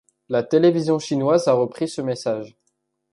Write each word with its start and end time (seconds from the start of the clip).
La 0.29 0.41
télévision 0.41 0.97
chinoise 0.97 1.47
a 1.47 1.53
repris 1.53 1.87
ce 1.87 2.01
message. 2.01 2.57